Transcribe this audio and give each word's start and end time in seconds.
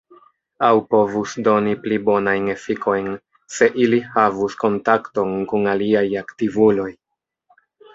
Aŭ 0.67 0.69
povus 0.93 1.35
doni 1.47 1.75
pli 1.83 1.99
bonajn 2.07 2.49
efikojn, 2.55 3.11
se 3.59 3.71
ili 3.87 4.03
havus 4.17 4.59
kontakton 4.67 5.41
kun 5.55 5.75
aliaj 5.79 6.07
aktivuloj. 6.29 6.93